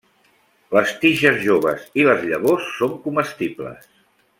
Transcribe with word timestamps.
Les 0.77 0.93
tiges 1.03 1.37
joves 1.49 1.85
i 2.03 2.09
les 2.09 2.27
llavors 2.33 2.75
són 2.81 2.99
comestibles. 3.07 3.91